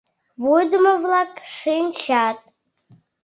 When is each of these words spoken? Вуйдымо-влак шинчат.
Вуйдымо-влак 0.43 1.31
шинчат. 1.57 2.39